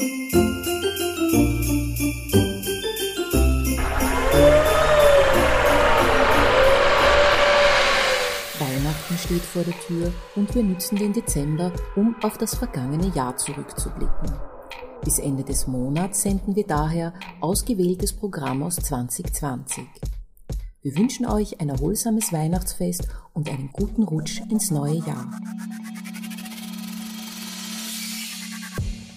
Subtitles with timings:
[0.00, 0.38] Weihnachten
[9.18, 14.30] steht vor der Tür und wir nützen den Dezember, um auf das vergangene Jahr zurückzublicken.
[15.02, 19.84] Bis Ende des Monats senden wir daher ausgewähltes Programm aus 2020.
[20.82, 25.28] Wir wünschen euch ein erholsames Weihnachtsfest und einen guten Rutsch ins neue Jahr.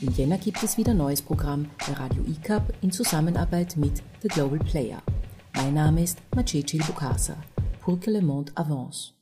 [0.02, 4.57] Im Jänner gibt es wieder neues Programm bei Radio ICAP in Zusammenarbeit mit The Global
[4.57, 5.04] Player.
[5.54, 7.37] Mein Name ist Macecil Bukasa.
[7.82, 9.14] Pour que le monde avance.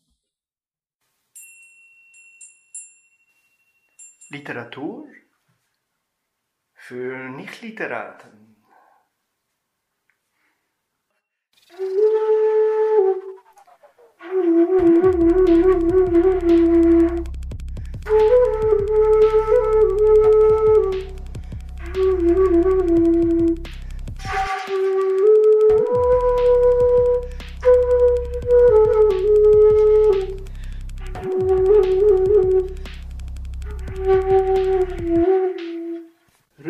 [4.30, 5.06] Literatur
[6.76, 8.56] für Nichtliteraten.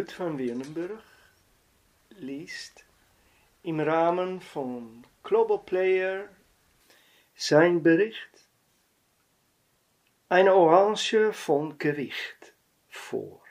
[0.09, 1.03] Ruth van Wiernenburg
[2.19, 2.83] liest
[3.61, 6.29] im Rahmen von Global Player
[7.35, 8.47] sein Bericht
[10.27, 12.53] Eine Orange von Gewicht
[12.87, 13.41] vor.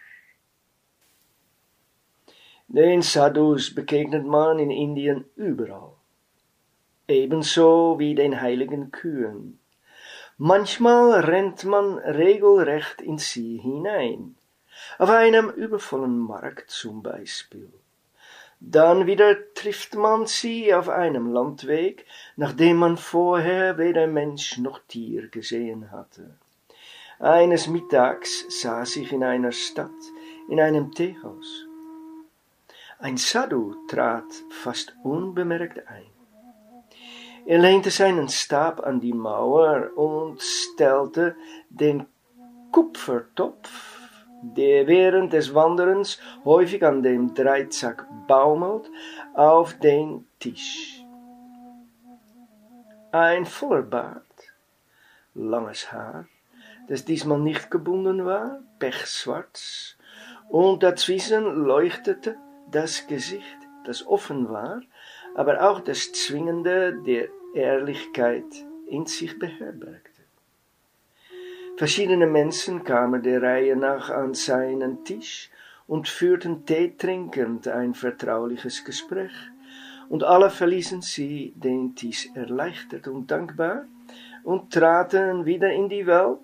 [2.67, 5.93] Den Sadhus begegnet man in Indien überall,
[7.07, 9.61] ebenso wie den heiligen Kühen.
[10.39, 14.38] Manchmal rennt man regelrecht in sie hinein,
[14.97, 17.71] auf einem übervollen Markt zum Beispiel.
[18.61, 25.29] Dann wieder trifft man sie auf einem Landweg, nachdem man vorher weder Mensch noch Tier
[25.29, 26.37] gesehen hatte.
[27.21, 29.91] Eines Mittags saß ich in einer Stadt,
[30.49, 31.67] in einem Teehaus.
[33.01, 36.07] Ein Sadhu trat fast unbemerkt ein.
[37.47, 41.37] Er lehnte seinen Stab an die Mauer und stellte
[41.71, 42.07] den
[42.73, 43.88] Kupfertopf,
[44.43, 48.91] der während des Wanderens häufig an dem Dreizack baumelt,
[49.35, 51.03] auf den Tisch.
[53.11, 54.23] Ein voller Bart,
[55.35, 56.27] langes Haar,
[56.89, 59.97] das diesmal nicht gebunden war, pechschwarz,
[60.49, 62.37] und dazwischen leuchtete
[62.71, 64.83] das Gesicht, das offen war,
[65.35, 68.45] aber auch das Zwingende der Ehrlichkeit
[68.87, 70.08] in sich beherbergte.
[71.79, 75.49] Verschiedene Menschen kamen der Reihe nach an seinen Tisch
[75.87, 79.31] und führten Tee trinkend ein vertrauliches Gespräch,
[80.09, 83.85] und alle verließen sie den Tisch erleichtert und dankbar
[84.43, 86.41] und traten wieder in die Welt,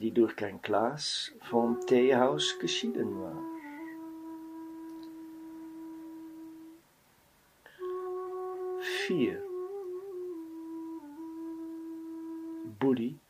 [0.00, 3.38] die durch kein Glas vom Teehaus geschieden war.
[9.06, 9.40] Vier.
[12.80, 13.20] Buddy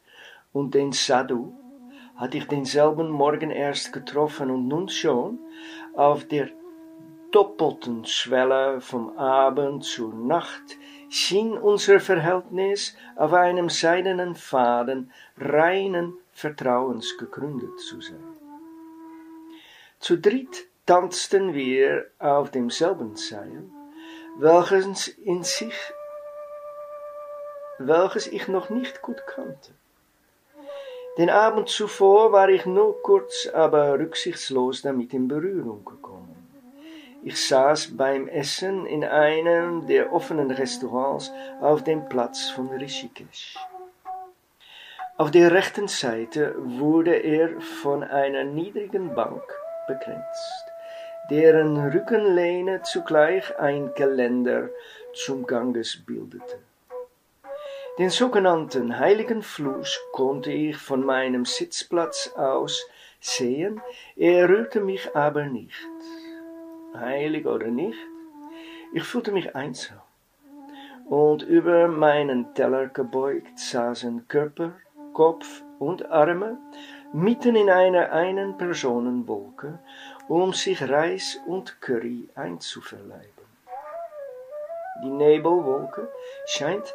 [0.52, 1.52] und den Sadhu
[2.16, 5.38] hatte ich denselben Morgen erst getroffen und nun schon
[5.94, 6.48] auf der
[7.32, 10.76] doppelten Schwelle vom Abend zur Nacht
[11.08, 18.22] schien unser Verhältnis auf einem seidenen Faden reinen Vertrauens gegründet zu sein.
[19.98, 23.64] Zu dritt tanzten wir auf demselben Seil,
[24.38, 25.76] welches in sich,
[27.78, 29.72] welches ich noch nicht gut kannte.
[31.18, 36.34] Den Abend zuvor war ich nur kurz, aber rücksichtslos damit in Berührung gekommen.
[37.22, 41.30] Ich saß beim Essen in einem der offenen Restaurants
[41.60, 43.58] auf dem Platz von Rishikesh.
[45.18, 49.42] Auf der rechten Seite wurde er von einer niedrigen Bank
[49.86, 50.64] begrenzt,
[51.30, 54.70] deren Rückenlehne zugleich ein Geländer
[55.12, 56.58] zum Ganges bildete.
[57.98, 62.86] Den sogenannten heiligen Fluss konnte ich von meinem Sitzplatz aus
[63.20, 63.82] sehen,
[64.16, 65.74] er rührte mich aber nicht.
[66.94, 67.98] Heilig oder nicht,
[68.94, 70.00] ich fühlte mich einsam.
[71.04, 74.72] Und über meinen Teller gebeugt saßen Körper,
[75.12, 76.56] Kopf und Arme
[77.12, 79.78] mitten in einer einen Personenwolke,
[80.28, 83.28] um sich Reis und Curry einzuverleiben.
[85.04, 86.08] Die Nebelwolke
[86.46, 86.94] scheint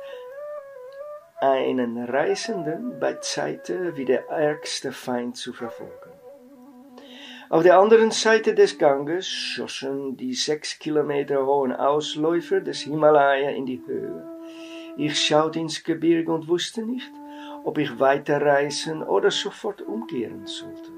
[1.39, 6.11] einen Reisenden bei Zeiten wie der ärgste Feind zu verfolgen.
[7.49, 13.65] Auf der anderen Seite des Ganges schossen die sechs Kilometer hohen Ausläufer des Himalaya in
[13.65, 14.27] die Höhe.
[14.97, 17.11] Ich schaute ins Gebirge und wusste nicht,
[17.63, 20.91] ob ich weiterreisen oder sofort umkehren sollte.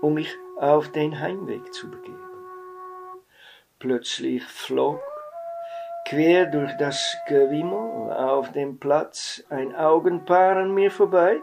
[0.00, 2.18] Um mich auf den Heimweg zu begeben.
[3.78, 5.00] Plötzlich flog
[6.12, 11.40] quer durch das Gewimmel auf dem Platz ein Augenpaar an mir vorbei,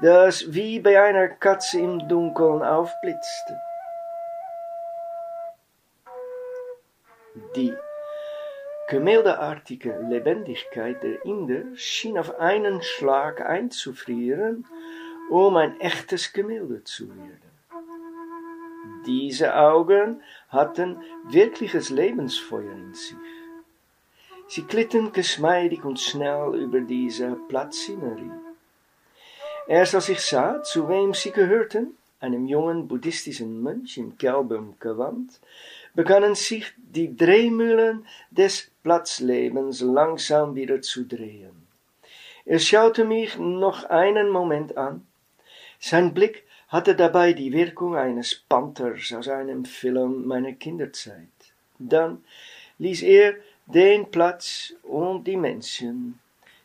[0.00, 3.60] das wie bei einer Katze im Dunkeln aufblitzte.
[7.56, 7.74] Die
[8.88, 14.66] gemäldeartige Lebendigkeit der Inder schien auf einen Schlag einzufrieren,
[15.30, 17.50] um ein echtes Gemälde zu werden.
[19.04, 23.16] Diese Augen hatten wirkliches Lebensfeuer in sich.
[24.54, 28.32] Sie glitten geschmeidig und schnell über diese Platzszenerie.
[29.66, 35.40] Erst als ich sah, zu wem sie gehörten, einem jungen buddhistischen Mönch im gelben Gewand,
[35.94, 41.66] begannen sich die Drehmühlen des Platzlebens langsam wieder zu drehen.
[42.44, 45.06] Er schaute mich noch einen Moment an.
[45.80, 51.38] Sein Blick hatte dabei die Wirkung eines Panthers aus einem Film meiner Kinderzeit.
[51.78, 52.22] Dann
[52.78, 53.36] ließ er
[53.72, 56.18] den Platz und die Menschen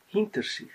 [0.08, 0.70] hinter sich.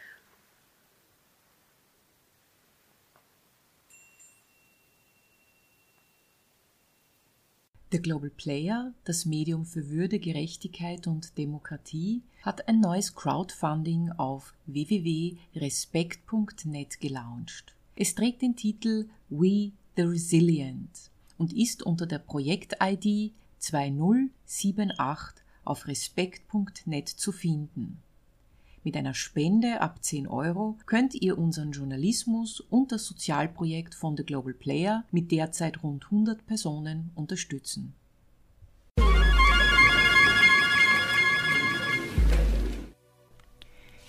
[7.93, 14.55] Der Global Player, das Medium für Würde, Gerechtigkeit und Demokratie, hat ein neues Crowdfunding auf
[14.65, 17.75] www.respekt.net gelauncht.
[17.95, 27.09] Es trägt den Titel We the Resilient und ist unter der Projekt-ID 2078 auf respekt.net
[27.09, 28.03] zu finden.
[28.85, 34.25] Mit einer Spende ab 10 Euro könnt ihr unseren Journalismus und das Sozialprojekt von The
[34.25, 37.95] Global Player mit derzeit rund 100 Personen unterstützen.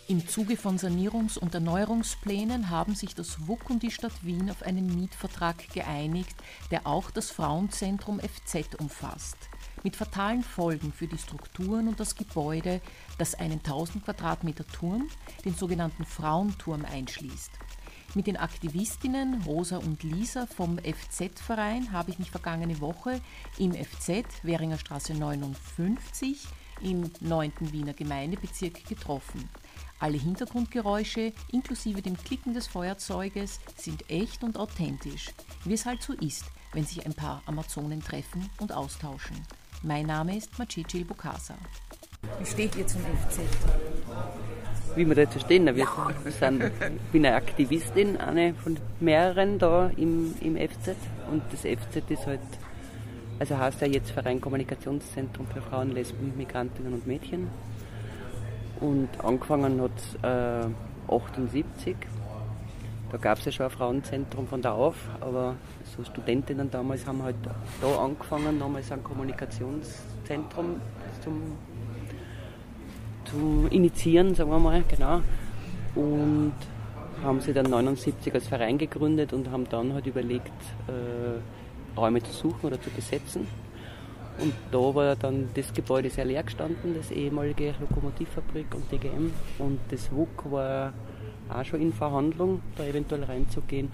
[0.07, 4.63] Im Zuge von Sanierungs- und Erneuerungsplänen haben sich das WUK und die Stadt Wien auf
[4.63, 6.35] einen Mietvertrag geeinigt,
[6.71, 9.37] der auch das Frauenzentrum FZ umfasst
[9.83, 12.81] mit fatalen Folgen für die Strukturen und das Gebäude,
[13.17, 15.09] das einen 1000 Quadratmeter Turm,
[15.45, 17.51] den sogenannten Frauenturm, einschließt.
[18.15, 23.19] Mit den Aktivistinnen Rosa und Lisa vom FZ-Verein habe ich mich vergangene Woche
[23.57, 26.47] im FZ Währinger Straße 59
[26.81, 27.53] im 9.
[27.71, 29.49] Wiener Gemeindebezirk getroffen.
[29.99, 35.31] Alle Hintergrundgeräusche, inklusive dem Klicken des Feuerzeuges, sind echt und authentisch,
[35.65, 39.37] wie es halt so ist, wenn sich ein paar Amazonen treffen und austauschen.
[39.85, 41.55] Mein Name ist Macici Bukasa.
[42.39, 43.41] Wie steht ihr zum FZ?
[44.95, 45.65] Wie wir dazu stehen?
[45.75, 45.85] Wir
[46.39, 50.95] sind, ich bin eine Aktivistin, eine von mehreren da im, im FZ.
[51.29, 52.39] Und das FZ ist halt,
[53.39, 57.49] also heißt ja jetzt Verein Kommunikationszentrum für Frauen, Lesben, Migrantinnen und Mädchen.
[58.79, 61.97] Und angefangen hat es äh, 78.
[63.13, 65.53] Da gab es ja schon ein Frauenzentrum von da auf, aber
[65.95, 67.35] so Studentinnen damals haben halt
[67.79, 70.81] da angefangen, damals ein Kommunikationszentrum
[71.23, 71.41] zum,
[73.25, 75.21] zum Initiieren, sagen wir mal, genau.
[75.93, 76.55] Und
[77.21, 80.47] haben sie dann 79 als Verein gegründet und haben dann halt überlegt,
[80.87, 83.47] äh, Räume zu suchen oder zu besetzen.
[84.39, 89.31] Und da war dann das Gebäude sehr leer gestanden, das ehemalige Lokomotivfabrik und DGM.
[89.59, 90.93] Und das WUK war
[91.49, 93.91] auch schon in Verhandlung, da eventuell reinzugehen.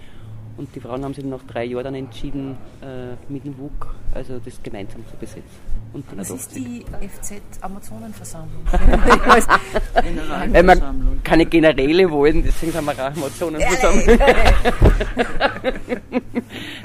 [0.57, 4.39] Und die Frauen haben sich nach drei Jahren dann entschieden, äh, mit dem WUK also
[4.43, 5.69] das gemeinsam zu besetzen.
[5.91, 8.63] Und Was ist die FZ-Amazonenversammlung?
[10.03, 11.23] Generalversammlung.
[11.23, 14.19] keine Generäle wollen, deswegen haben wir auch Amazonenversammlung.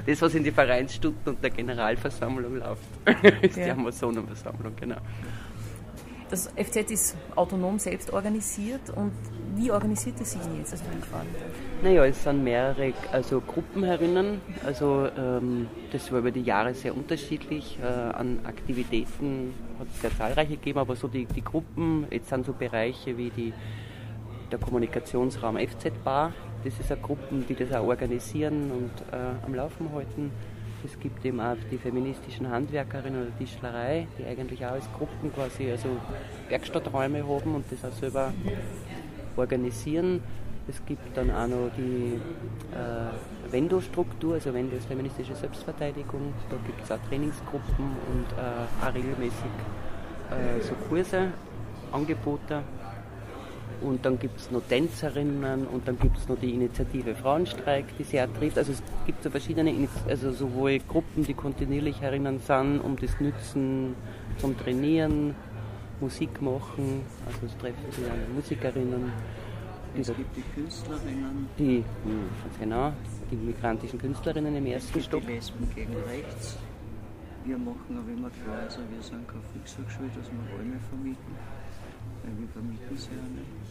[0.07, 2.83] das, was in die Vereinsstunden und der Generalversammlung läuft,
[3.43, 3.65] ist ja.
[3.65, 4.97] die Amazonenversammlung, genau.
[6.31, 9.12] Das FZ ist autonom selbst organisiert und
[9.57, 11.28] wie organisiert es sich jetzt, ich fragen
[11.83, 14.40] Naja, es sind mehrere also Gruppen herinnen.
[14.64, 17.78] Also ähm, das war über die Jahre sehr unterschiedlich.
[17.81, 22.47] Äh, an Aktivitäten hat es sehr zahlreiche gegeben, aber so die, die Gruppen, jetzt sind
[22.47, 23.52] so Bereiche wie die,
[24.50, 26.33] der Kommunikationsraum FZ Bar.
[26.64, 30.33] Das ist eine Gruppe, die das auch organisieren und äh, am Laufen halten.
[30.85, 35.71] Es gibt eben auch die feministischen Handwerkerinnen oder Tischlerei, die eigentlich auch als Gruppen quasi
[35.71, 35.88] also
[36.50, 38.33] Werkstatträume haben und das auch selber
[39.37, 40.23] organisieren.
[40.69, 42.21] Es gibt dann auch noch die
[42.75, 46.33] äh, Vendo-Struktur, also Vendo ist feministische Selbstverteidigung.
[46.50, 49.53] Da gibt es auch Trainingsgruppen und äh, auch regelmäßig
[50.31, 51.29] äh, so Kurse,
[51.93, 52.62] Angebote.
[53.83, 58.04] Und dann gibt es noch Tänzerinnen und dann gibt es noch die Initiative Frauenstreik, die
[58.04, 58.59] sehr trifft.
[58.59, 63.95] Also es gibt so verschiedene, also sowohl Gruppen, die kontinuierlich herinnen sind, um das Nützen
[64.38, 65.35] zum Trainieren,
[66.00, 69.12] Musik machen, also es treffen sich dann Musikerinnen.
[69.97, 71.49] Es gibt die Künstlerinnen.
[71.57, 72.28] Die, hm,
[72.59, 72.93] genau,
[73.31, 75.23] die migrantischen Künstlerinnen im ersten es Stock.
[75.23, 76.57] Die Lesben gegen rechts.
[77.45, 81.37] Wir machen aber immer klar, also wir sind keine Volkshochschule, dass wir Räume vermieten,
[82.38, 83.64] wir vermieten sie ja nicht.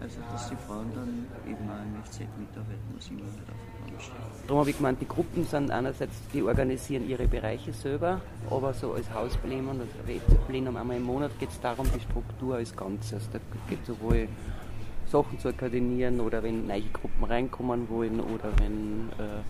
[0.00, 4.00] Also dass die Frauen dann eben auch im FZ mitarbeiten, muss immer nicht auf Bahn
[4.00, 4.14] stehen.
[4.46, 8.92] Darum habe ich gemeint, die Gruppen sind einerseits, die organisieren ihre Bereiche selber, aber so
[8.92, 13.30] als Hausplenum oder Plenum einmal im Monat geht es darum, die Struktur als Ganzes.
[13.32, 13.38] Da
[13.68, 14.28] geht es sowohl
[15.06, 19.42] Sachen zu koordinieren oder wenn neue Gruppen reinkommen wollen oder wenn äh,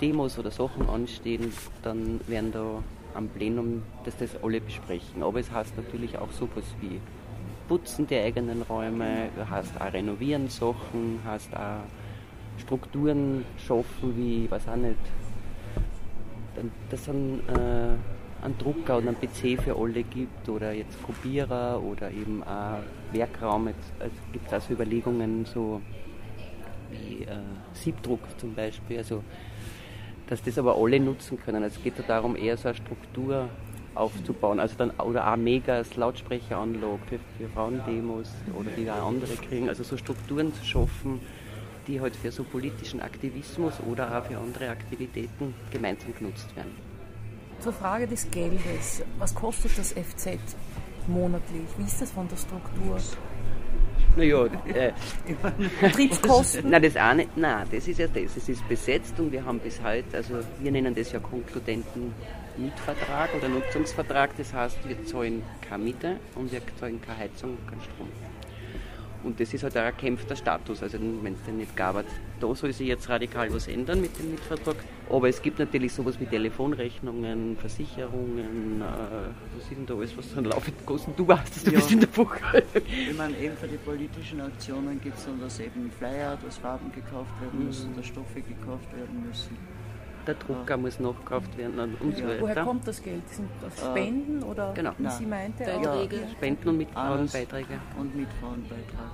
[0.00, 2.82] Demos oder Sachen anstehen, dann werden da
[3.14, 5.22] am Plenum dass das alle besprechen.
[5.22, 7.00] Aber es heißt natürlich auch sowas wie
[7.68, 11.82] Putzen der eigenen Räume, heißt auch renovieren Sachen, heißt auch
[12.58, 14.96] Strukturen schaffen, wie, weiß auch nicht,
[16.90, 21.80] dass es einen, äh, einen Drucker und einen PC für alle gibt oder jetzt Kopierer
[21.82, 22.78] oder eben auch
[23.12, 23.68] Werkraum.
[23.68, 25.80] Jetzt also gibt es auch so Überlegungen, so
[26.90, 27.36] wie äh,
[27.74, 29.22] Siebdruck zum Beispiel, also
[30.28, 31.62] dass das aber alle nutzen können.
[31.62, 33.48] Also es geht darum, eher so eine Struktur
[33.94, 34.60] aufzubauen.
[34.60, 39.68] Also dann, oder auch Megas, Lautsprecheranlage für, für Frauendemos oder die da andere kriegen.
[39.68, 41.20] Also so Strukturen zu schaffen,
[41.86, 46.72] die halt für so politischen Aktivismus oder auch für andere Aktivitäten gemeinsam genutzt werden.
[47.60, 49.02] Zur Frage des Geldes.
[49.18, 50.38] Was kostet das FZ
[51.08, 51.66] monatlich?
[51.76, 52.98] Wie ist das von der Struktur?
[54.18, 54.92] Naja, äh,
[55.80, 56.70] Betriebskosten?
[56.70, 57.36] Nein, das auch nicht.
[57.36, 58.36] Nein, das ist ja das.
[58.36, 62.12] Es ist besetzt und wir haben bis heute, also wir nennen das ja konkludenten
[62.56, 64.36] Mietvertrag oder Nutzungsvertrag.
[64.36, 68.08] Das heißt, wir zahlen keine Miete und wir zahlen keine Heizung, keinen Strom.
[69.22, 70.82] Und das ist halt ein erkämpfter Status.
[70.82, 72.04] Also wenn es den nicht gab,
[72.40, 74.76] da soll sich jetzt radikal was ändern mit dem Mietvertrag.
[75.10, 78.84] Aber es gibt natürlich sowas wie Telefonrechnungen, Versicherungen, äh,
[79.54, 81.18] was ist denn da alles, was dann laufend kostet?
[81.18, 81.76] Du weißt es, du Ja.
[81.78, 82.82] bist in der Buchhaltung.
[82.84, 86.92] Ich meine, eben für die politischen Aktionen gibt es dann, dass eben Flyer, dass Farben
[86.92, 89.56] gekauft werden müssen, dass Stoffe gekauft werden müssen.
[90.26, 92.28] Der Drucker muss nachgekauft werden und, und so Ja.
[92.40, 92.64] Woher weiter.
[92.64, 93.26] kommt das Geld?
[93.30, 94.92] Sind das Äh, Spenden oder genau.
[94.98, 95.64] wie sie meinte?
[95.64, 96.24] Beiträge.
[96.26, 96.76] auch- Spenden und.
[96.78, 97.80] Mitfrauenbeiträge.
[97.98, 99.10] Und mit Frauenbeitrag.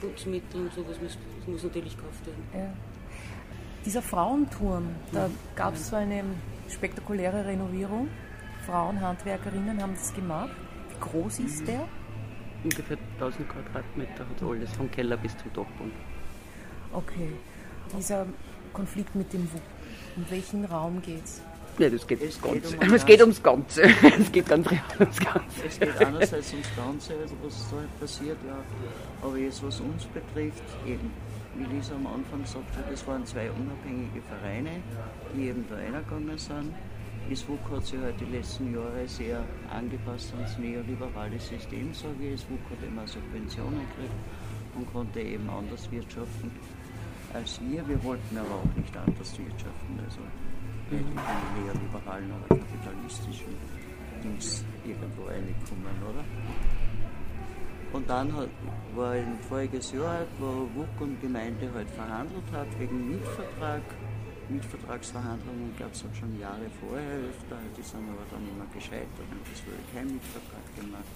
[0.00, 1.18] Putzmittel und sowas muss,
[1.48, 2.72] muss natürlich gekauft werden.
[3.84, 6.24] Dieser Frauenturm, da gab es so eine
[6.70, 8.08] spektakuläre Renovierung.
[8.66, 10.50] Frauen, Handwerkerinnen haben das gemacht.
[10.88, 11.86] Wie groß ist der?
[12.62, 15.92] Ungefähr 1000 Quadratmeter hat alles, vom Keller bis zum Dachboden.
[16.94, 17.28] Okay.
[17.96, 18.26] Dieser
[18.72, 19.60] Konflikt mit dem WUK.
[20.16, 21.42] Um welchen Raum geht's?
[21.78, 22.86] Ja, das geht Es ums geht Ganze.
[22.88, 23.82] um es geht ums Ganze.
[24.20, 25.66] es geht ganz real ums Ganze.
[25.66, 28.56] Es geht einerseits ums Ganze, also was da halt passiert, ja.
[29.26, 31.10] Aber jetzt, was uns betrifft, eben,
[31.56, 34.80] wie Lisa am Anfang gesagt hat, es waren zwei unabhängige Vereine,
[35.34, 36.72] die eben da reingegangen sind.
[37.30, 42.40] Das WUK hat sich halt die letzten Jahre sehr angepasst ans neoliberale System, sage ich.
[42.40, 44.14] Das WUK hat immer Subventionen gekriegt
[44.76, 46.50] und konnte eben anders wirtschaften
[47.32, 47.86] als wir.
[47.88, 49.98] Wir wollten aber auch nicht anders wirtschaften.
[50.04, 50.20] Also
[50.90, 53.54] nicht in die neoliberalen oder kapitalistischen
[54.22, 56.24] Dings irgendwo reinkommen, oder?
[57.94, 58.48] Und dann hat,
[58.96, 63.82] war ein voriges Jahr, wo WUK und Gemeinde halt verhandelt hat wegen Mietvertrag.
[64.48, 69.46] Mietvertragsverhandlungen gab es halt schon Jahre vorher öfter, die sind aber dann immer gescheitert und
[69.46, 71.14] es wurde kein Mietvertrag gemacht.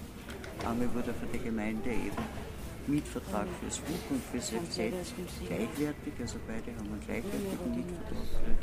[0.63, 2.23] Einmal wurde für die Gemeinde eben
[2.87, 4.79] Mietvertrag fürs WUK und fürs FZ
[5.45, 8.55] gleichwertig, also beide haben einen gleichwertigen Mietvertrag.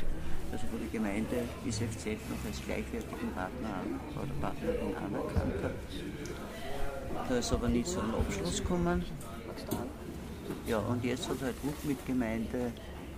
[0.51, 5.77] Also wo die Gemeinde das FZ noch als gleichwertigen Partner an, oder Partnerin anerkannt hat.
[7.29, 9.03] Da ist aber nicht zu einem Abschluss gekommen.
[10.65, 12.71] Ja, und jetzt hat halt WUK mit Gemeinde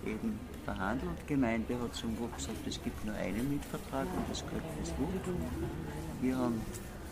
[0.06, 1.26] eben verhandelt.
[1.26, 5.34] Gemeinde hat zum WUK gesagt, es gibt nur einen Mietvertrag und das gehört fürs WUK.
[6.20, 6.60] Wir haben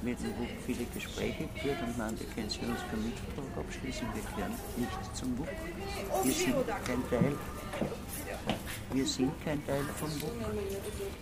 [0.03, 4.23] mit dem WUK viele Gespräche geführt und meinte, können Sie uns keinen Mietvertrag abschließen, wir
[4.23, 5.49] gehören nicht zum WUK.
[6.25, 7.37] Wir sind kein Teil.
[8.93, 10.33] Wir sind kein Teil vom WUK.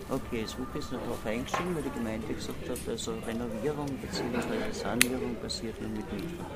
[0.09, 4.71] Okay, das WUK ist nicht darauf eingestiegen, weil die Gemeinde gesagt hat, also Renovierung bzw.
[4.71, 6.47] Sanierung passiert nur mit Mietvertrag.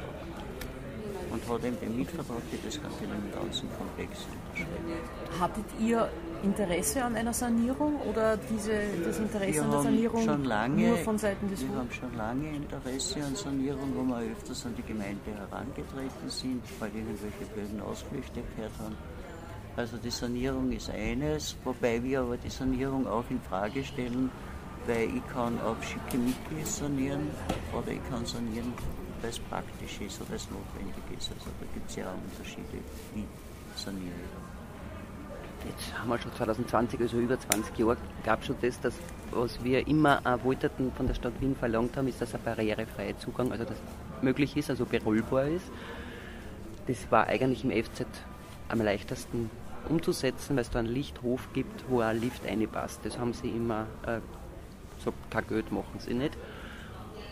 [1.31, 5.39] Und hat eben den Mietvertrag für das Ganze in einem ganzen Komplex unterschrieben.
[5.39, 6.09] Hattet ihr
[6.43, 8.71] Interesse an einer Sanierung oder diese,
[9.03, 11.75] das Interesse Wir an der Sanierung lange, nur von Seiten des wir WUK?
[11.77, 16.89] haben schon lange Interesse an Sanierung, wo wir öfters an die Gemeinde herangetreten sind, weil
[16.95, 18.95] irgendwelche blöden Ausflüchte gehört haben.
[19.77, 24.29] Also die Sanierung ist eines, wobei wir aber die Sanierung auch in Frage stellen,
[24.85, 27.29] weil ich kann auf schicke Mitglied sanieren
[27.71, 28.73] oder ich kann sanieren,
[29.21, 31.31] weil es praktisch ist oder es notwendig ist.
[31.31, 33.25] Also da gibt es ja auch Unterschiede, wie
[33.75, 34.11] saniere.
[35.65, 38.95] Jetzt haben wir schon 2020, also über 20 Jahre, gab schon das, dass,
[39.29, 43.51] was wir immer wollten von der Stadt Wien verlangt haben, ist, dass ein barrierefreier Zugang,
[43.51, 43.77] also das
[44.21, 45.71] möglich ist, also berollbar ist.
[46.87, 48.05] Das war eigentlich im FZ
[48.69, 49.51] am leichtesten
[49.89, 53.01] umzusetzen, weil es da einen Lichthof gibt, wo ein Lift reinpasst.
[53.03, 54.19] Das haben sie immer äh,
[55.29, 56.37] kein Geld machen sie nicht.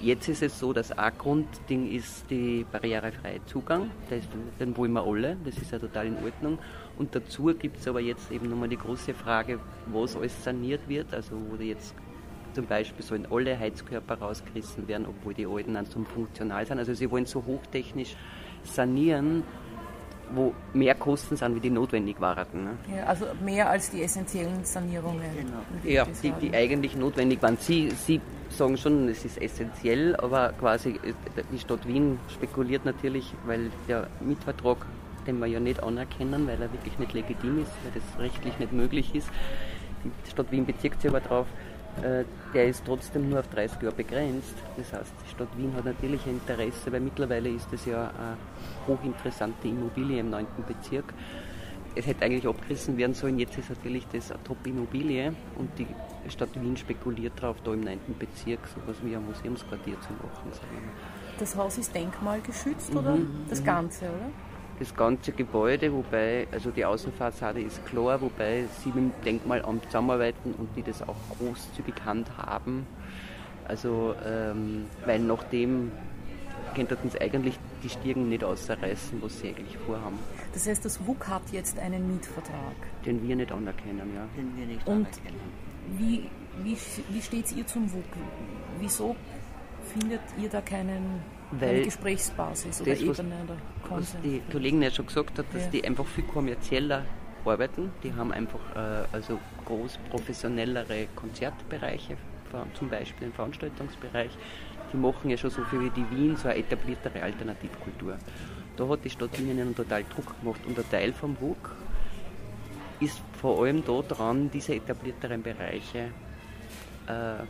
[0.02, 3.92] Jetzt ist es so, dass ein Grundding ist die barrierefreie Zugang.
[4.10, 4.24] Das,
[4.58, 6.58] den wollen wir alle, das ist ja total in Ordnung.
[6.98, 11.14] Und dazu gibt es aber jetzt eben nochmal die große Frage, was alles saniert wird.
[11.14, 11.94] Also wo jetzt
[12.54, 16.80] zum Beispiel sollen alle Heizkörper rausgerissen werden, obwohl die alten dann zum funktional sind.
[16.80, 18.16] Also sie wollen so hochtechnisch
[18.64, 19.44] sanieren,
[20.34, 22.64] wo mehr Kosten sind, wie die notwendig waren.
[22.64, 22.72] Ne?
[22.96, 25.22] Ja, also mehr als die essentiellen Sanierungen.
[25.36, 25.60] Genau.
[25.84, 27.58] Ja, die, die, eigentlich notwendig waren.
[27.58, 31.14] Sie, Sie sagen schon, es ist essentiell, aber quasi äh,
[31.52, 34.86] die Stadt Wien spekuliert natürlich, weil der Mietvertrag,
[35.28, 38.74] den wir ja nicht anerkennen, weil er wirklich nicht legitim ist, weil das rechtlich nicht
[38.74, 39.30] möglich ist.
[40.04, 41.69] Die Stadt Wien bezieht sich aber darauf, äh,
[42.54, 44.54] der ist trotzdem nur auf 30 Jahre begrenzt.
[44.78, 48.38] Das heißt, die Stadt Wien hat natürlich ein Interesse, weil mittlerweile ist es ja eine
[48.88, 50.46] hochinteressante Immobilie im 9.
[50.68, 51.14] Bezirk.
[51.96, 55.88] Es hätte eigentlich abgerissen werden sollen, jetzt ist natürlich das eine Top-Immobilie und die
[56.30, 58.00] Stadt Wien spekuliert darauf, da im 9.
[58.20, 60.52] Bezirk so etwas wie ein Museumsquartier zu machen.
[61.40, 63.66] Das Haus ist denkmalgeschützt oder mhm, das mhm.
[63.66, 64.49] Ganze, oder?
[64.80, 70.54] Das ganze Gebäude, wobei, also die Außenfassade ist klar, wobei sie mit dem Denkmalamt zusammenarbeiten
[70.58, 72.88] und die das auch großzügig handhaben.
[73.68, 75.92] Also, ähm, weil nachdem
[76.74, 80.18] könnten sie eigentlich die Stirn nicht ausreißen, was sie eigentlich vorhaben.
[80.54, 82.76] Das heißt, das WUK hat jetzt einen Mietvertrag?
[83.06, 84.28] Den wir nicht anerkennen, ja.
[84.38, 85.40] Den wir nicht und anerkennen.
[85.98, 86.30] Wie,
[86.64, 86.78] wie,
[87.10, 88.04] wie steht es ihr zum WUK?
[88.80, 89.16] Wieso
[89.94, 94.16] findet ihr da keinen weil eine Gesprächsbasis oder das, Ebene oder Konsens.
[94.16, 95.70] Was die Kollegin ja schon gesagt hat, dass ja.
[95.72, 97.06] die einfach viel kommerzieller
[97.46, 97.92] arbeiten.
[98.04, 102.18] Die haben einfach äh, also groß professionellere Konzertbereiche,
[102.74, 104.32] zum Beispiel im Veranstaltungsbereich.
[104.92, 108.18] Die machen ja schon so viel wie die Wien, so eine etabliertere Alternativkultur.
[108.76, 111.76] Da hat die Stadt Wien einen total Druck gemacht und ein Teil vom WUK
[113.00, 116.12] ist vor allem daran, diese etablierteren Bereiche
[117.08, 117.44] äh,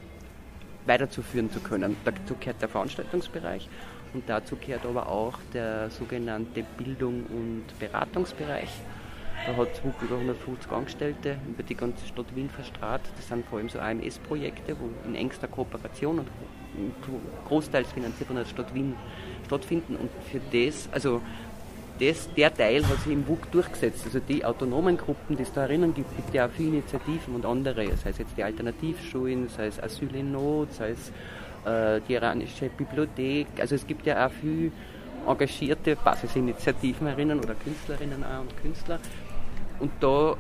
[0.90, 1.96] weiterzuführen zu können.
[2.04, 3.70] Dazu gehört der Veranstaltungsbereich
[4.14, 8.70] und dazu gehört aber auch der sogenannte Bildung- und Beratungsbereich.
[9.46, 13.02] Da hat es über 150 Angestellte über die ganze Stadt Wien verstrahlt.
[13.16, 16.28] Das sind vor allem so AMS-Projekte, wo in engster Kooperation und
[17.48, 18.96] großteils finanziert von der Stadt Wien
[19.46, 19.96] stattfinden.
[19.96, 21.22] Und für das, also
[22.00, 24.06] das, der Teil hat sich im WUK durchgesetzt.
[24.06, 27.46] Also die autonomen Gruppen, die es da erinnern gibt, gibt ja auch viele Initiativen und
[27.46, 31.12] andere, sei es jetzt die Alternativschulen, sei es Asyl in Not, sei es
[31.66, 33.48] äh, die iranische Bibliothek.
[33.60, 34.72] Also es gibt ja auch viele
[35.28, 39.00] engagierte Basisinitiativen erinnern oder Künstlerinnen und Künstler.
[39.80, 40.36] Und da,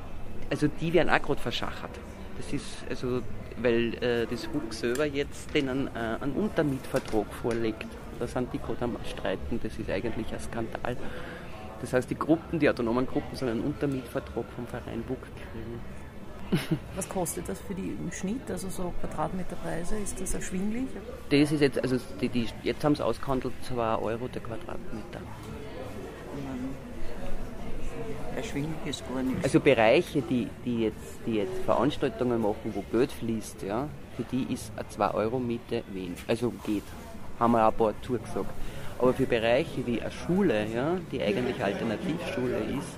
[0.50, 1.91] also die werden auch gerade verschachert.
[2.38, 3.22] Das ist also,
[3.62, 7.88] weil äh, das WUK selber jetzt denen äh, einen Untermietvertrag vorlegt.
[8.17, 10.98] Da sind die gerade am Streiten, das ist eigentlich ein Skandal.
[11.82, 15.80] Das heißt, die Gruppen, die autonomen Gruppen sollen einen Untermietvertrag vom Verein BUK kriegen.
[16.96, 19.98] Was kostet das für die im Schnitt, also so Quadratmeterpreise?
[19.98, 20.88] Ist das erschwinglich?
[21.30, 25.22] Das ist jetzt, also die, die, jetzt haben sie ausgehandelt 2 Euro der Quadratmeter.
[28.36, 29.44] Erschwinglich ist gar nichts.
[29.44, 34.52] Also Bereiche, die, die, jetzt, die jetzt Veranstaltungen machen, wo Geld fließt, ja, für die
[34.54, 36.20] ist eine 2 Euro Miete wenig.
[36.28, 36.84] Also geht.
[37.39, 38.52] Haben wir auch ein paar zugesagt.
[39.00, 42.98] Aber für Bereiche wie eine Schule, ja, die eigentlich Alternativschule ist,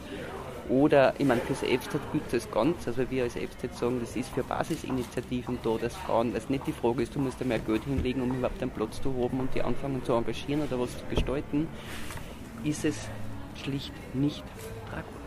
[0.71, 4.29] oder, ich meine, fürs FZ gibt es ganz, also wir als FZ sagen, das ist
[4.29, 7.83] für Basisinitiativen da, dass Frauen, dass nicht die Frage ist, du musst da mehr Geld
[7.83, 11.03] hinlegen, um überhaupt einen Platz zu haben und die anfangen zu engagieren oder was zu
[11.09, 11.67] gestalten,
[12.63, 13.09] ist es
[13.61, 14.43] schlicht nicht,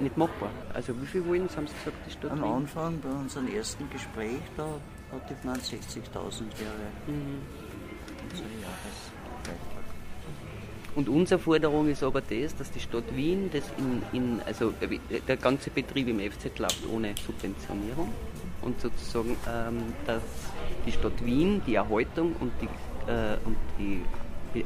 [0.00, 0.50] nicht machbar.
[0.72, 2.52] Also wie viel wollen Sie, haben Sie gesagt, die Stadt Am Wien?
[2.52, 4.66] Anfang bei unserem ersten Gespräch, da
[5.12, 6.72] hatte man 60.000 wäre
[7.06, 7.42] mhm.
[8.30, 9.83] unser Jahresbeitrag.
[10.94, 15.20] Und unsere Forderung ist aber das, dass die Stadt Wien, das in, in, also äh,
[15.26, 18.10] der ganze Betrieb im FZ läuft ohne Subventionierung
[18.62, 20.22] und sozusagen, ähm, dass
[20.86, 22.66] die Stadt Wien die Erhaltung und die,
[23.10, 24.02] äh, und die
[24.52, 24.64] Be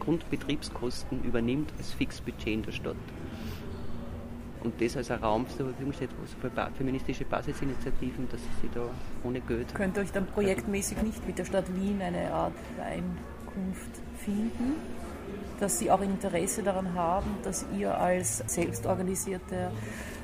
[0.00, 2.96] Grundbetriebskosten übernimmt als Fixbudget in der Stadt.
[4.62, 8.68] Und das als ein Raum zur Verfügung steht, wo so für feministische Basisinitiativen, dass sie
[8.72, 8.88] da
[9.24, 9.74] ohne Geld.
[9.74, 14.76] Könnt ihr euch dann projektmäßig nicht mit der Stadt Wien eine Art Einkunft finden?
[15.60, 19.70] Dass sie auch Interesse daran haben, dass ihr als selbstorganisierter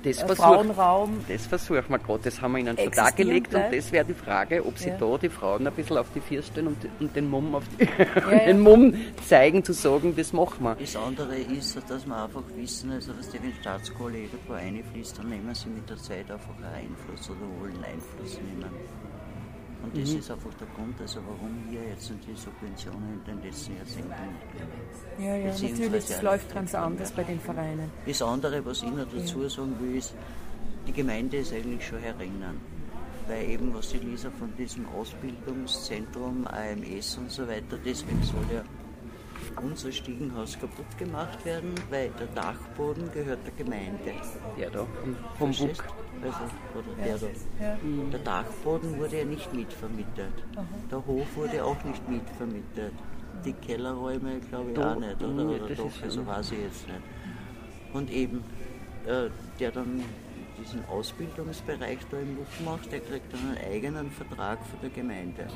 [0.02, 1.24] das äh, Frauenraum.
[1.28, 3.72] Das versuchen wir gerade, das haben wir ihnen schon dargelegt bleibt.
[3.72, 4.96] und das wäre die Frage, ob sie ja.
[4.96, 7.84] da die Frauen ein bisschen auf die Vier stellen und, und den Mumm auf die,
[7.98, 8.94] ja, den Mumm
[9.26, 10.74] zeigen, zu sagen, das machen wir.
[10.74, 15.28] Das andere ist, dass wir einfach wissen, also dass die, wenn Staatskohle irgendwo reinfließt, dann
[15.28, 18.70] nehmen sie mit der Zeit einfach einen Einfluss oder wollen Einfluss nehmen.
[19.82, 20.18] Und das mhm.
[20.18, 25.18] ist einfach der Grund, also warum wir jetzt die Subventionen in den letzten Jahrzehnten nicht
[25.18, 27.90] Ja, ja, natürlich, es läuft ganz anders bei den Vereinen.
[28.06, 30.14] Das andere, was ich noch dazu sagen will, ist,
[30.86, 32.60] die Gemeinde ist eigentlich schon herinnen.
[33.28, 38.64] Weil eben, was die Lisa von diesem Ausbildungszentrum, AMS und so weiter, deswegen soll ja
[39.60, 44.14] unser Stiegenhaus kaputt gemacht werden, weil der Dachboden gehört der Gemeinde.
[44.58, 44.86] Der da,
[45.38, 45.84] vom Buck.
[46.22, 46.38] Also,
[46.74, 47.26] oder der da.
[47.60, 47.76] Ja.
[48.12, 50.32] Der Dachboden wurde ja nicht mitvermietet.
[50.54, 50.64] Aha.
[50.90, 52.92] Der Hof wurde auch nicht mitvermietet.
[53.44, 55.46] Die Kellerräume, glaube ich, da, auch nicht, oder?
[55.46, 57.00] oder doch, also weiß ich jetzt nicht.
[57.92, 58.44] Und eben,
[59.06, 60.02] äh, der dann
[60.60, 65.46] diesen Ausbildungsbereich da im Buch macht, der kriegt dann einen eigenen Vertrag von der Gemeinde.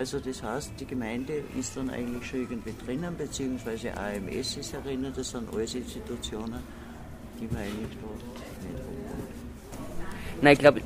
[0.00, 5.18] Also das heißt, die Gemeinde ist dann eigentlich schon irgendwie drinnen, beziehungsweise AMS ist erinnert,
[5.18, 6.58] das sind alles Institutionen,
[7.38, 8.08] die man eigentlich da
[8.66, 9.28] nicht haben.
[10.40, 10.80] Nein, ich glaube,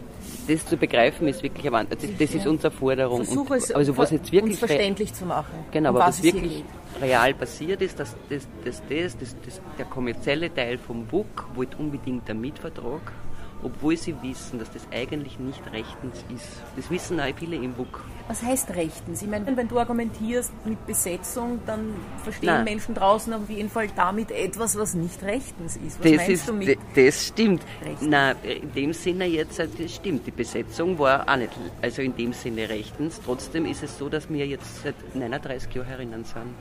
[0.49, 3.25] das zu begreifen ist wirklich ein das, das ist unsere Forderung.
[3.25, 5.65] Versuche es also was jetzt wirklich verständlich zu machen.
[5.71, 6.65] Genau, aber was wirklich
[7.01, 11.77] real passiert ist, dass, das, dass das, das, das, der kommerzielle Teil vom WUK wollte
[11.77, 13.13] unbedingt einen Mietvertrag
[13.63, 16.63] obwohl sie wissen, dass das eigentlich nicht rechtens ist.
[16.77, 18.05] Das wissen auch viele im WUK.
[18.29, 19.23] Was heißt rechtens?
[19.23, 22.65] Ich meine, wenn du argumentierst mit Besetzung, dann verstehen Nein.
[22.65, 25.99] Menschen draußen auf jeden Fall damit etwas, was nicht rechtens ist.
[25.99, 27.63] Was das meinst ist, du mit Das stimmt.
[27.85, 28.09] Rechtens?
[28.09, 30.27] Nein, in dem Sinne jetzt, äh, das stimmt.
[30.27, 33.21] Die Besetzung war auch nicht, also in dem Sinne rechtens.
[33.25, 36.55] Trotzdem ist es so, dass wir jetzt seit 39 Jahren herinnen sind.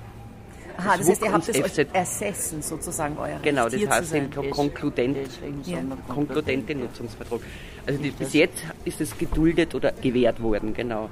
[0.78, 5.30] Aha, das, heißt, ihr habt es euch ersessen, sozusagen, euer Genau, das heißt ein konkludent,
[5.66, 5.80] ja.
[6.08, 7.42] konkludente Nutzungsvertrag.
[7.86, 11.10] Also die, bis jetzt ist es geduldet oder gewährt worden, genau.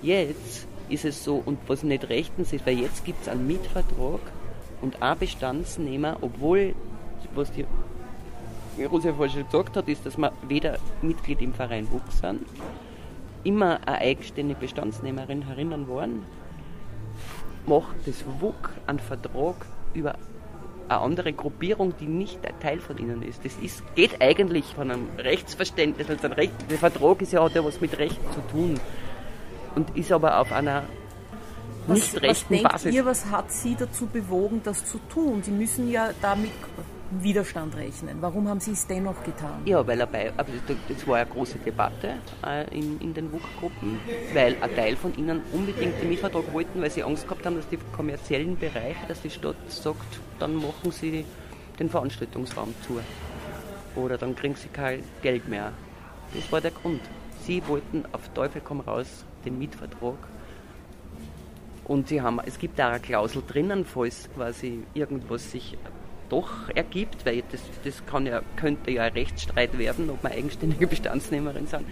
[0.00, 4.20] Jetzt ist es so, und was nicht rechtens ist, weil jetzt gibt es einen Mietvertrag
[4.80, 6.74] und ein Bestandsnehmer, obwohl,
[7.34, 7.66] was die
[8.84, 12.46] Rosa vorhin schon gesagt hat, ist, dass wir weder Mitglied im Verein Wuchs sind,
[13.44, 16.24] immer eine eigenständige Bestandsnehmerin herinnen waren,
[17.66, 19.56] macht das WUK einen Vertrag
[19.94, 20.14] über
[20.88, 23.44] eine andere Gruppierung, die nicht Teil von ihnen ist.
[23.44, 27.54] Das ist, geht eigentlich von einem Rechtsverständnis, also ein Recht, der Vertrag ist ja, hat
[27.54, 28.78] ja was mit Recht zu tun
[29.74, 30.82] und ist aber auf einer
[31.88, 32.94] nicht was, rechten was denkt Basis.
[32.94, 35.42] Ihr, was hat Sie dazu bewogen, das zu tun?
[35.42, 36.52] Sie müssen ja damit
[37.20, 38.18] Widerstand rechnen.
[38.20, 39.62] Warum haben Sie es dennoch getan?
[39.64, 40.52] Ja, weil bei, also
[40.88, 42.14] das war eine große Debatte
[42.46, 43.98] äh, in, in den WUK-Gruppen,
[44.32, 47.68] weil ein Teil von ihnen unbedingt den Mietvertrag wollten, weil sie Angst gehabt haben, dass
[47.68, 51.24] die kommerziellen Bereiche, dass die Stadt sagt, dann machen sie
[51.78, 53.00] den Veranstaltungsraum zu.
[53.94, 55.72] Oder dann kriegen sie kein Geld mehr.
[56.34, 57.00] Das war der Grund.
[57.44, 60.16] Sie wollten auf Teufel komm raus den Mietvertrag.
[61.84, 65.76] Und sie haben, es gibt da eine Klausel drinnen, falls quasi irgendwas sich
[66.32, 70.86] doch ergibt, weil das, das kann ja, könnte ja ein Rechtsstreit werden, ob wir eigenständige
[70.86, 71.86] Bestandsnehmerin sind.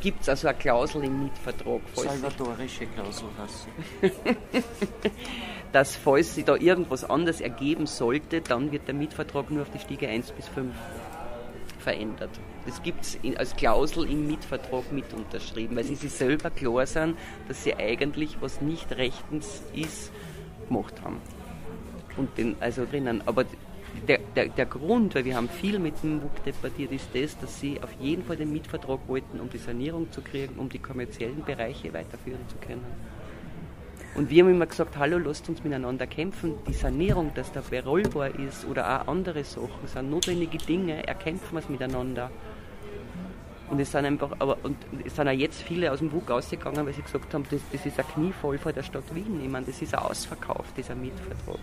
[0.00, 1.80] Gibt es also eine Klausel im Mietvertrag?
[1.94, 3.68] Salvatorische Klausel hast
[5.72, 9.78] Dass falls sich da irgendwas anderes ergeben sollte, dann wird der Mietvertrag nur auf die
[9.78, 10.74] Stiege 1 bis 5
[11.78, 12.30] verändert.
[12.66, 17.16] Das gibt es als Klausel im Mietvertrag mit unterschrieben, weil sie sich selber klar sind,
[17.46, 20.10] dass sie eigentlich, was nicht rechtens ist,
[20.68, 21.20] gemacht haben.
[22.16, 23.22] Und den, also drinnen.
[23.26, 23.44] Aber
[24.08, 27.60] der, der, der, Grund, weil wir haben viel mit dem WUK debattiert, ist das, dass
[27.60, 31.42] sie auf jeden Fall den Mietvertrag wollten, um die Sanierung zu kriegen, um die kommerziellen
[31.44, 32.84] Bereiche weiterführen zu können.
[34.16, 36.54] Und wir haben immer gesagt, hallo, lasst uns miteinander kämpfen.
[36.66, 41.58] Die Sanierung, dass da berollbar ist oder auch andere Sachen, sind notwendige Dinge, erkämpfen wir
[41.58, 42.30] es miteinander.
[43.68, 46.86] Und es sind einfach, aber und es sind auch jetzt viele aus dem WUK ausgegangen,
[46.86, 49.40] weil sie gesagt haben, das, das ist ein Knievoll vor der Stadt Wien.
[49.42, 51.58] Ich meine, das ist ein Ausverkauf, dieser Mietvertrag.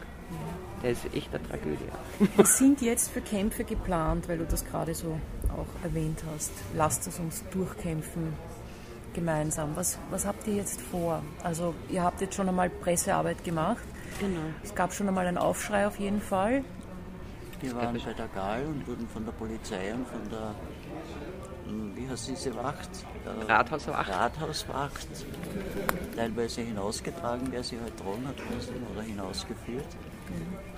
[0.84, 1.88] Der ist echt eine Tragödie.
[2.36, 5.17] Was sind jetzt für Kämpfe geplant, weil du das gerade so
[5.50, 6.52] auch erwähnt hast?
[6.76, 8.34] Lasst es uns durchkämpfen
[9.13, 9.76] gemeinsam.
[9.76, 11.24] Was, was habt ihr jetzt vor?
[11.43, 13.84] Also ihr habt jetzt schon einmal Pressearbeit gemacht.
[14.19, 14.41] Genau.
[14.63, 16.63] Es gab schon einmal einen Aufschrei auf jeden Fall.
[17.62, 20.54] Wir waren bei der GAL und wurden von der Polizei und von der
[21.96, 22.89] wie heißt diese Wacht?
[23.48, 24.12] Rathauswacht.
[24.12, 25.08] Rathauswacht.
[26.15, 28.36] Teilweise hinausgetragen, wer sie halt dran hat
[28.91, 29.88] oder hinausgeführt.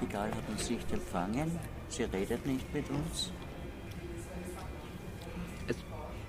[0.02, 3.32] Die Gal hat uns nicht empfangen, sie redet nicht mit uns.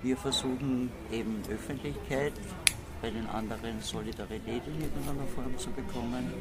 [0.03, 2.33] Wir versuchen eben Öffentlichkeit,
[3.01, 6.31] bei den anderen Solidarität in irgendeiner Form zu bekommen.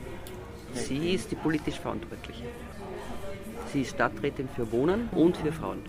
[0.75, 2.45] Sie ist die politisch Verantwortliche.
[3.73, 5.83] Sie ist Stadträtin für Wohnen und für Frauen.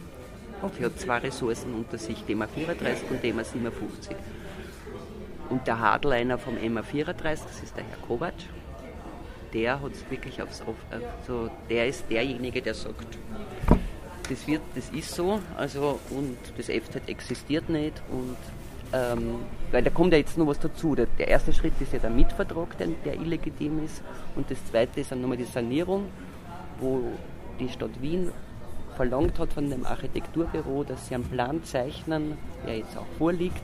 [0.77, 4.15] Sie hat zwei Ressourcen unter sich, die MA34 und die MA57.
[5.49, 8.33] Und der Hardliner vom MA34, das ist der Herr Kovac,
[9.53, 13.17] der hat es wirklich aufs, auf, also der ist derjenige, der sagt,
[14.29, 18.37] das wird, das ist so, also und das FZ existiert nicht und
[18.93, 19.39] ähm,
[19.71, 20.95] weil da kommt ja jetzt noch was dazu.
[20.95, 24.01] Der, der erste Schritt ist ja der Mietvertrag, der, der illegitim ist.
[24.35, 26.05] Und das zweite ist dann nochmal die Sanierung,
[26.79, 27.01] wo
[27.59, 28.31] die Stadt Wien
[28.95, 33.61] verlangt hat von dem Architekturbüro, dass sie einen Plan zeichnen, der jetzt auch vorliegt,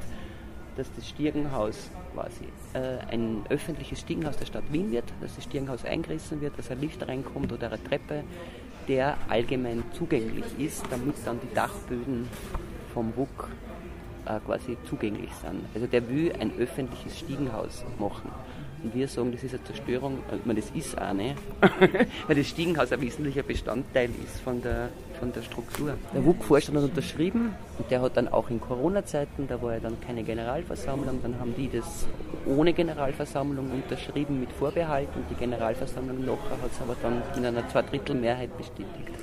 [0.76, 6.42] dass das Stiegenhaus quasi ein öffentliches Stiegenhaus der Stadt Wien wird, dass das Stiegenhaus eingerissen
[6.42, 8.24] wird, dass ein Lift reinkommt oder eine Treppe,
[8.88, 12.28] der allgemein zugänglich ist, damit dann die Dachböden
[12.94, 13.50] vom WUK
[14.26, 15.62] äh, quasi zugänglich sind.
[15.74, 18.32] Also der will ein öffentliches Stiegenhaus machen.
[18.84, 21.36] Und wir sagen, das ist eine Zerstörung, ich meine, das ist auch nicht,
[22.28, 25.96] weil das Stiegenhaus ein wesentlicher Bestandteil ist von der, von der Struktur.
[26.14, 30.00] Der WUK-Vorstand hat unterschrieben und der hat dann auch in Corona-Zeiten, da war ja dann
[30.02, 32.06] keine Generalversammlung, dann haben die das
[32.46, 37.68] ohne Generalversammlung unterschrieben mit Vorbehalt und die Generalversammlung nachher hat es aber dann in einer
[37.70, 39.14] Zweidrittelmehrheit bestätigt.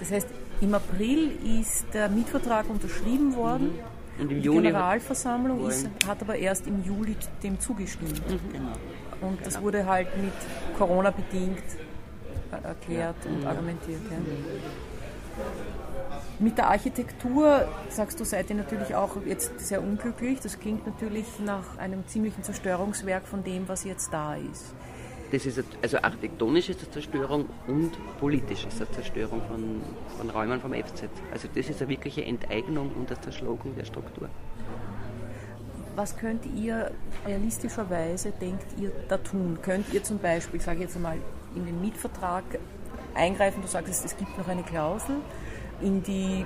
[0.00, 0.28] Das heißt,
[0.60, 3.68] im April ist der Mietvertrag unterschrieben worden.
[3.68, 3.97] Mhm.
[4.18, 8.28] Und im die Juni Generalversammlung ist, hat aber erst im Juli dem zugestimmt.
[8.28, 8.52] Mhm.
[8.52, 8.72] Genau.
[9.20, 9.66] Und das genau.
[9.66, 10.32] wurde halt mit
[10.76, 11.62] Corona bedingt
[12.52, 13.30] äh, erklärt ja.
[13.30, 13.46] und mhm.
[13.46, 14.00] argumentiert.
[14.10, 14.16] Ja.
[16.40, 20.38] Mit der Architektur, sagst du, seid ihr natürlich auch jetzt sehr unglücklich.
[20.40, 24.74] Das klingt natürlich nach einem ziemlichen Zerstörungswerk von dem, was jetzt da ist.
[25.30, 29.82] Das ist also architektonisch ist eine Zerstörung und politisch ist eine Zerstörung von,
[30.16, 31.04] von Räumen vom FZ.
[31.30, 34.30] Also das ist eine wirkliche Enteignung und eine Zerschlagung der Struktur.
[35.96, 36.92] Was könnt ihr
[37.26, 39.58] realistischerweise, denkt ihr, da tun?
[39.60, 41.18] Könnt ihr zum Beispiel, sage ich jetzt einmal,
[41.54, 42.44] in den Mietvertrag
[43.14, 45.16] eingreifen, du sagst, es gibt noch eine Klausel,
[45.80, 46.44] in die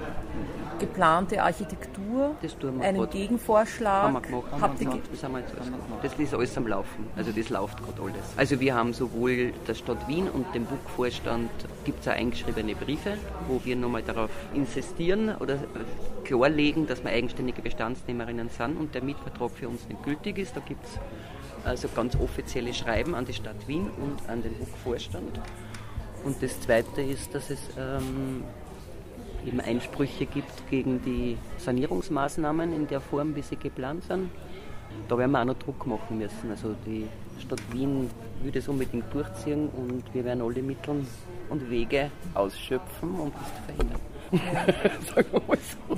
[0.78, 2.34] geplante Architektur
[2.80, 3.10] einen grad.
[3.12, 4.02] Gegenvorschlag.
[4.02, 4.78] Haben wir gemacht.
[4.78, 5.02] Gemacht.
[5.12, 7.06] Das, haben wir jetzt alles das ist alles am Laufen.
[7.16, 8.24] Also das läuft gerade alles.
[8.36, 11.50] Also wir haben sowohl der Stadt Wien und dem BUK-Vorstand
[11.84, 13.16] gibt es auch eingeschriebene Briefe,
[13.48, 15.58] wo wir nochmal darauf insistieren oder
[16.24, 20.56] klarlegen, dass wir eigenständige Bestandsnehmerinnen sind und der Mietvertrag für uns nicht gültig ist.
[20.56, 20.98] Da gibt es
[21.64, 25.40] also ganz offizielle Schreiben an die Stadt Wien und an den BUK-Vorstand.
[26.24, 28.44] Und das Zweite ist, dass es ähm,
[29.46, 34.30] eben Einsprüche gibt gegen die Sanierungsmaßnahmen in der Form, wie sie geplant sind.
[35.08, 36.50] Da werden wir auch noch Druck machen müssen.
[36.50, 37.06] Also die
[37.40, 38.10] Stadt Wien
[38.42, 41.04] will das unbedingt durchziehen und wir werden alle Mittel
[41.48, 44.00] und Wege ausschöpfen, um das zu verhindern.
[45.14, 45.96] Sagen wir mal so.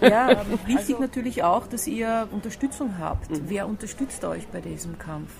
[0.00, 3.30] Ja, ja wichtig also, natürlich auch, dass ihr Unterstützung habt.
[3.30, 3.42] Mhm.
[3.46, 5.30] Wer unterstützt euch bei diesem Kampf?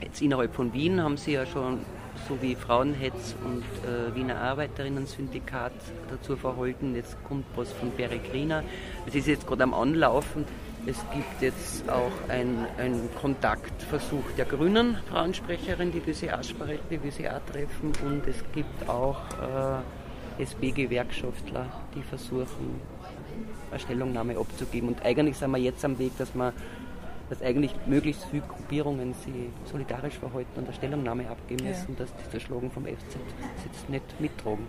[0.00, 1.80] Jetzt innerhalb von Wien haben sie ja schon
[2.28, 5.72] so wie Frauenhetz und äh, Wiener Arbeiterinnen-Syndikat
[6.10, 6.94] dazu verholten.
[6.94, 8.62] Jetzt kommt was von Peregrina.
[9.06, 10.44] Es ist jetzt gerade am Anlaufen.
[10.84, 12.66] Es gibt jetzt auch einen
[13.20, 17.92] Kontaktversuch der Grünen Frauensprecherin, die will sie auch sprechen, die will sie auch treffen.
[18.04, 19.20] Und es gibt auch
[20.38, 22.80] äh, SB-Gewerkschaftler, die versuchen,
[23.70, 24.88] eine Stellungnahme abzugeben.
[24.88, 26.52] Und eigentlich sind wir jetzt am Weg, dass wir
[27.28, 29.32] dass eigentlich möglichst viele Gruppierungen sich
[29.70, 31.98] solidarisch verhalten und eine Stellungnahme abgeben müssen, ja.
[31.98, 33.16] dass die Zerschlagung vom FZ
[33.64, 34.66] jetzt nicht mittragen.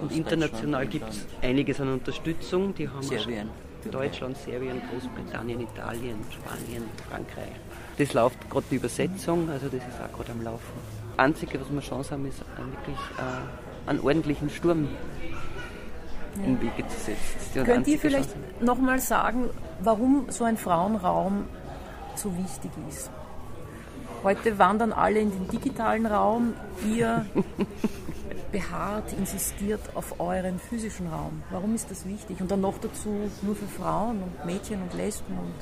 [0.00, 2.74] Und Aus international gibt es einiges an Unterstützung.
[2.74, 3.48] Die haben Serbien.
[3.90, 7.52] Deutschland, Serbien, Großbritannien, Italien, Spanien, Frankreich.
[7.98, 10.72] Das läuft gerade die Übersetzung, also das ist auch gerade am Laufen.
[11.10, 14.88] Das Einzige, was wir Chance haben, ist wirklich äh, einen ordentlichen Sturm
[16.44, 17.64] in Wege zu setzen.
[17.64, 21.44] Könnt ihr vielleicht nochmal sagen, warum so ein Frauenraum
[22.14, 23.10] so wichtig ist?
[24.22, 26.54] Heute wandern alle in den digitalen Raum.
[26.84, 27.26] Ihr
[28.52, 31.42] beharrt, insistiert auf euren physischen Raum.
[31.50, 32.40] Warum ist das wichtig?
[32.40, 35.54] Und dann noch dazu nur für Frauen und Mädchen und Lesben und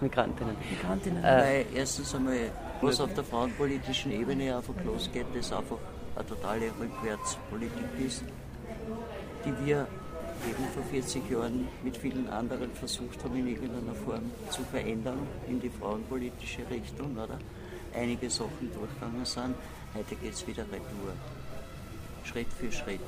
[0.00, 0.56] Migrantinnen.
[0.70, 1.24] Migrantinnen.
[1.24, 2.36] Äh, Weil erstens einmal,
[2.80, 5.78] was auf der frauenpolitischen Ebene einfach losgeht, das einfach
[6.16, 8.24] eine totale Rückwärtspolitik ist
[9.44, 9.86] die wir
[10.48, 15.60] eben vor 40 Jahren mit vielen anderen versucht haben, in irgendeiner Form zu verändern in
[15.60, 17.38] die frauenpolitische Richtung, oder?
[17.94, 19.54] Einige Sachen durchgegangen sind.
[19.94, 21.12] Heute geht es wieder retour.
[22.24, 23.00] Schritt für Schritt.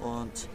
[0.00, 0.48] Und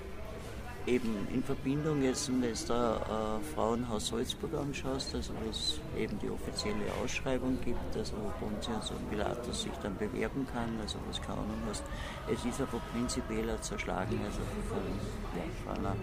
[0.88, 5.80] eben in Verbindung jetzt, wenn du jetzt da äh, Frauenhaus Salzburg anschaust, also wo es
[5.98, 10.98] eben die offizielle Ausschreibung gibt, also wo Pontius und Pilatus sich dann bewerben kann, also
[11.08, 11.84] was keine Ahnung hast.
[12.32, 14.78] Es ist aber prinzipiell Zerschlagen also von,
[15.36, 15.96] ja, von einer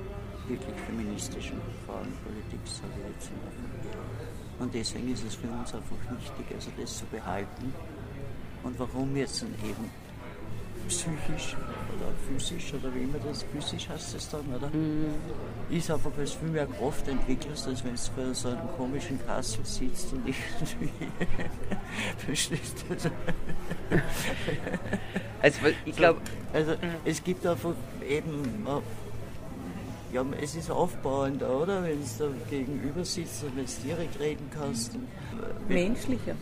[0.49, 4.65] wirklich feministischen Frauenpolitik, sage ich jetzt mal.
[4.65, 7.73] Und deswegen ist es für uns einfach wichtig, also das zu behalten.
[8.65, 9.91] Und warum jetzt eben
[10.89, 11.57] psychisch
[11.97, 14.69] oder physisch oder wie immer das, physisch heißt es dann, oder?
[14.69, 15.15] Mhm.
[15.71, 19.19] Ist einfach, weil es viel mehr Kraft entwickelst, als wenn du vor so einem komischen
[19.27, 20.91] Kassel sitzt und irgendwie
[22.27, 23.11] verstehst du?
[25.41, 26.21] Also ich glaube,
[26.53, 27.75] also, es gibt einfach
[28.09, 28.67] eben
[30.13, 31.83] Ja, es ist aufbauend, oder?
[31.85, 34.93] Wenn es da gegenüber sitzt und jetzt direkt reden kannst.
[35.69, 36.37] Menschlicher.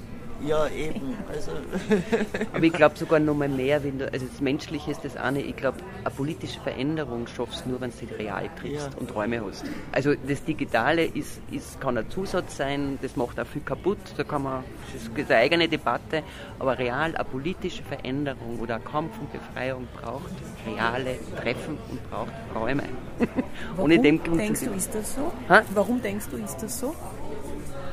[0.46, 1.14] Ja, eben.
[1.28, 1.52] Also
[2.54, 5.40] Aber ich glaube sogar noch mal mehr, wenn du, also das Menschliche ist das eine,
[5.42, 8.98] ich glaube, eine politische Veränderung schaffst du nur, wenn du sie real triffst Ja.
[8.98, 9.64] und Räume hast.
[9.92, 14.24] Also das Digitale ist, ist, kann ein Zusatz sein, das macht auch viel kaputt, da
[14.24, 16.22] kann man, das ist eine eigene Debatte,
[16.58, 20.30] aber real eine politische Veränderung oder ein Kampf um Befreiung braucht
[20.66, 22.82] reale Treffen und braucht Räume.
[23.76, 25.32] Warum Ohne dem denkst du, ist das so?
[25.48, 25.60] Hä?
[25.74, 26.94] Warum denkst du, ist das so?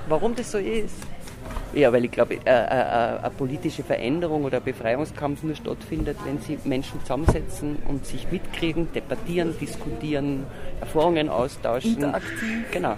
[0.07, 0.95] Warum das so ist?
[1.77, 6.39] Ja, weil ich glaube, äh, äh, äh, eine politische Veränderung oder Befreiungskampf nur stattfindet, wenn
[6.39, 10.47] sich Menschen zusammensetzen und sich mitkriegen, debattieren, diskutieren,
[10.81, 11.93] Erfahrungen austauschen.
[11.93, 12.65] Interaktiv.
[12.71, 12.95] Genau.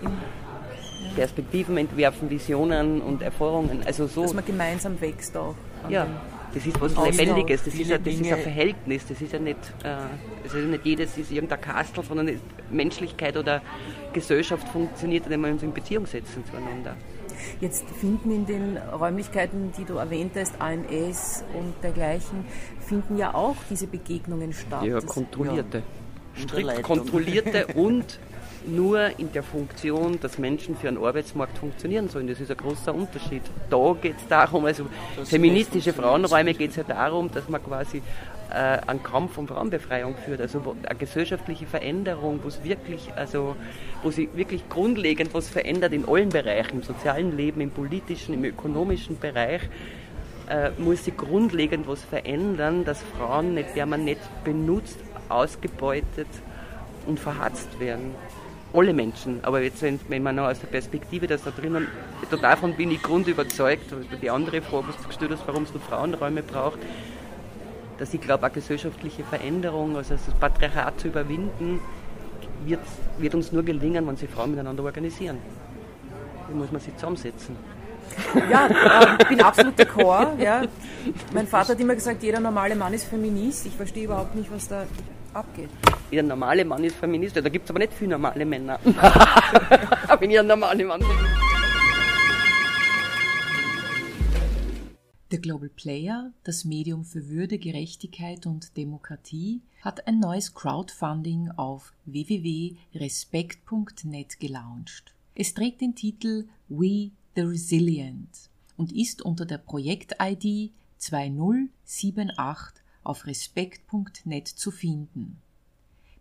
[1.13, 3.81] Perspektiven entwerfen, Visionen und Erfahrungen.
[3.85, 4.21] Also so.
[4.21, 5.55] Dass man gemeinsam wächst auch.
[5.89, 6.07] Ja,
[6.53, 7.17] das ist was Austausch.
[7.17, 9.95] Lebendiges, das ist, ein, das ist ein Verhältnis, das ist ja nicht, äh,
[10.43, 12.39] also nicht jedes ist irgendein Kastel, sondern
[12.71, 13.61] Menschlichkeit oder
[14.13, 16.95] Gesellschaft funktioniert, indem wir uns in Beziehung setzen zueinander.
[17.61, 22.45] Jetzt finden in den Räumlichkeiten, die du erwähnt hast, AMS und dergleichen,
[22.79, 24.83] finden ja auch diese Begegnungen statt.
[24.83, 25.83] Ja, kontrollierte.
[26.41, 28.19] Unter Strikt kontrollierte und
[28.67, 32.27] nur in der Funktion, dass Menschen für einen Arbeitsmarkt funktionieren sollen.
[32.27, 33.41] Das ist ein großer Unterschied.
[33.69, 34.85] Da geht es darum, also
[35.17, 38.01] Das feministische ist- Frauenräume geht es ja darum, dass man quasi
[38.49, 43.55] äh, einen Kampf um Frauenbefreiung führt, also wo, eine gesellschaftliche Veränderung, wo es wirklich, also
[44.01, 48.43] wo sich wirklich grundlegend was verändert in allen Bereichen, im sozialen Leben, im politischen, im
[48.43, 49.61] ökonomischen Bereich
[50.49, 54.97] äh, muss sich grundlegend was verändern, dass Frauen nicht permanent benutzt,
[55.29, 56.27] ausgebeutet
[57.05, 58.15] und verhatzt werden.
[58.73, 61.87] Alle Menschen, aber jetzt, wenn, wenn man noch aus der Perspektive, dass da drinnen,
[62.41, 66.43] davon bin ich grundüberzeugt, die andere Frage, was du gestellt hast, warum es noch Frauenräume
[66.43, 66.77] braucht,
[67.99, 71.79] dass ich glaube, eine gesellschaftliche Veränderung, also das Patriarchat zu überwinden,
[72.65, 72.79] wird,
[73.17, 75.37] wird uns nur gelingen, wenn sich Frauen miteinander organisieren.
[76.47, 77.55] Da muss man sich zusammensetzen.
[78.49, 80.39] Ja, äh, ich bin absolut d'accord.
[80.39, 80.63] Ja.
[81.31, 83.67] Mein Vater hat immer gesagt, jeder normale Mann ist Feminist.
[83.67, 84.83] Ich verstehe überhaupt nicht, was da
[85.33, 85.69] abgeht.
[86.09, 87.37] Jeder normale Mann ist Feminist.
[87.37, 88.79] Da gibt es aber nicht viele normale Männer.
[90.19, 91.48] Wenn ich ein normaler Mann bin.
[95.31, 101.93] Der Global Player, das Medium für Würde, Gerechtigkeit und Demokratie, hat ein neues Crowdfunding auf
[102.05, 105.13] www.respekt.net gelauncht.
[105.35, 114.47] Es trägt den Titel We the Resilient und ist unter der Projekt-ID 2078 auf respekt.net
[114.47, 115.39] zu finden.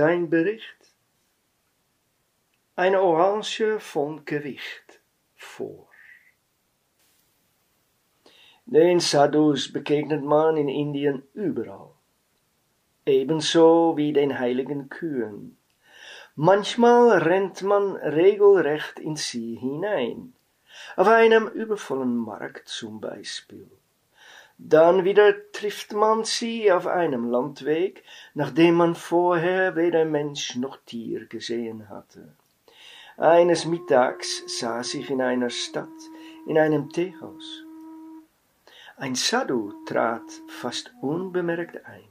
[0.00, 0.94] Sein Bericht
[2.74, 5.02] Eine Orange von Gewicht
[5.36, 5.90] vor.
[8.64, 11.90] Den Sadhus begegnet man in Indien überall,
[13.04, 15.58] ebenso wie den heiligen Kühen.
[16.34, 20.32] Manchmal rennt man regelrecht in sie hinein,
[20.96, 23.70] auf einem übervollen Markt zum Beispiel.
[24.62, 28.04] Dann wieder trifft man sie auf einem Landweg,
[28.34, 32.34] nachdem man vorher weder Mensch noch Tier gesehen hatte.
[33.16, 35.88] Eines Mittags saß ich in einer Stadt,
[36.46, 37.64] in einem Teehaus.
[38.98, 42.04] Ein Sadhu trat fast unbemerkt ein.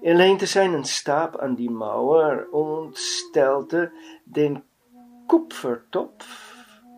[0.00, 3.90] Er lehnte seinen Stab an die Mauer und stellte
[4.24, 4.62] den
[5.26, 6.47] Kupfertopf,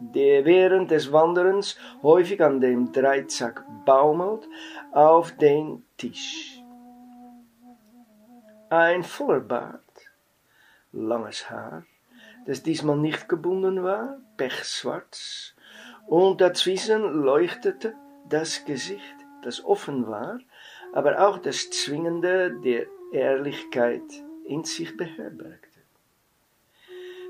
[0.01, 4.49] während des Wanderens häufig an dem Dreizack baumelt,
[4.93, 6.61] auf den Tisch.
[8.71, 9.83] Ein voller Bart,
[10.93, 11.85] langes Haar,
[12.47, 15.55] das diesmal nicht gebunden war, pechschwarz,
[16.07, 17.95] und dazwischen leuchtete
[18.29, 20.39] das Gesicht, das offen war,
[20.93, 24.03] aber auch das Zwingende der Ehrlichkeit
[24.45, 25.70] in sich beherbergte.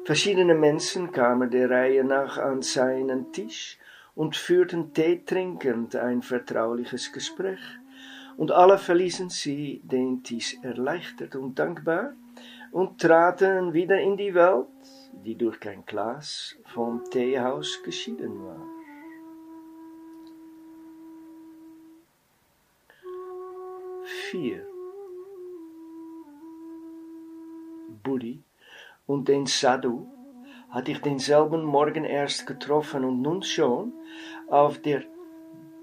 [0.05, 3.79] Verschiedene Menschen kamen der Reihe nach an seinen Tisch
[4.15, 7.61] und führten Tee trinkend ein vertrauliches Gespräch,
[8.37, 12.15] und alle verließen sie den Tisch erleichtert und dankbar
[12.73, 14.67] und traten wieder in die Welt,
[15.25, 18.67] die durch kein Glas vom Teehaus geschieden war.
[24.31, 24.67] Vier.
[28.03, 28.43] Buddy
[29.11, 30.07] und den Sadhu
[30.69, 33.93] hatte ich denselben Morgen erst getroffen und nun schon
[34.47, 35.03] auf der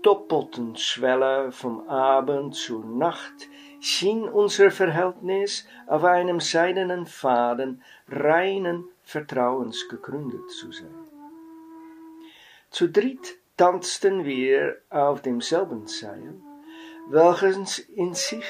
[0.02, 3.50] doppelten Schwelle vom Abend zur Nacht
[3.82, 10.96] schien unser Verhältnis auf einem seidenen Faden reinen Vertrauens gegründet zu sein.
[12.70, 16.36] Zu dritt tanzten wir auf demselben Seil,
[17.10, 18.50] welches in sich,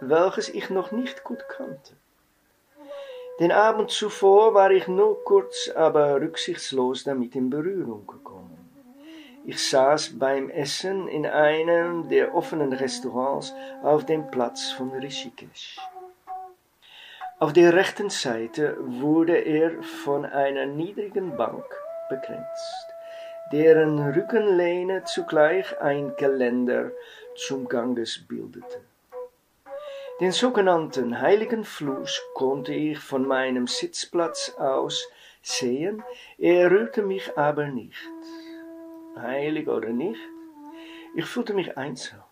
[0.00, 1.97] welches ich noch nicht gut kannte.
[3.40, 8.58] Den Abend zuvor war ich nur kurz, aber rücksichtslos damit in Berührung gekommen.
[9.44, 15.78] Ich saß beim Essen in einem der offenen Restaurants auf dem Platz von Rishikesh.
[17.38, 21.64] Auf der rechten Seite wurde er von einer niedrigen Bank
[22.08, 22.86] begrenzt,
[23.52, 26.90] deren Rückenlehne zugleich ein Geländer
[27.36, 28.87] zum Ganges bildete.
[30.20, 35.06] Den sogenannten heiligen Fluss konnte ich von meinem Sitzplatz aus
[35.42, 36.02] sehen,
[36.38, 38.10] er rührte mich aber nicht.
[39.16, 40.20] Heilig oder nicht,
[41.14, 42.24] ich fühlte mich einsam.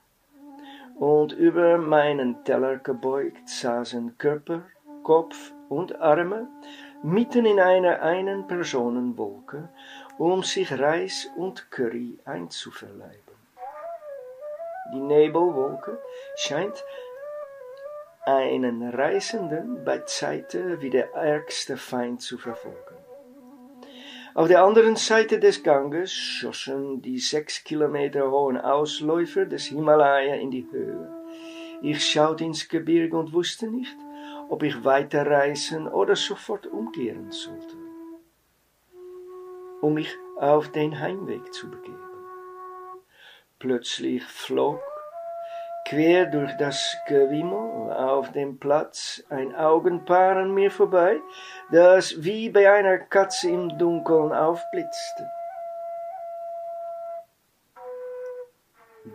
[0.99, 4.63] Und über meinen Teller gebeugt saßen Körper,
[5.05, 6.49] Kopf und Arme
[7.05, 9.69] mitten in einer einen Personenwolke,
[10.19, 13.37] um sich Reis und Curry einzuverleiben.
[14.93, 15.99] Die Nebelwolke
[16.37, 16.85] scheint
[18.27, 22.97] einen Reisenden bei Zeiten wie der ärgste Feind zu verfolgen.
[24.35, 30.51] Auf der anderen Seite des Ganges schossen die sechs Kilometer hohen Ausläufer des Himalaya in
[30.51, 31.09] die Höhe.
[31.83, 33.97] Ich schaute ins Gebirge und wusste nicht,
[34.49, 37.77] ob ich weiterreisen oder sofort umkehren sollte,
[39.81, 41.99] um mich auf den Heimweg zu begeben.
[43.59, 44.81] Plötzlich flog
[45.87, 51.21] quer durch das Gewimmel auf dem Platz ein Augenpaar an mir vorbei,
[51.71, 55.31] das wie bei einer Katze im Dunkeln aufblitzte.